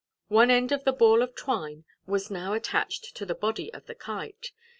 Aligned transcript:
One 0.29 0.49
end 0.49 0.71
of 0.71 0.83
the 0.83 0.93
ball 0.93 1.21
of 1.21 1.35
twine 1.35 1.85
was 2.07 2.31
now 2.31 2.53
attached 2.53 3.15
to 3.17 3.23
the 3.23 3.35
body 3.35 3.71
of 3.71 3.85
the 3.85 3.93
Kite. 3.93 4.51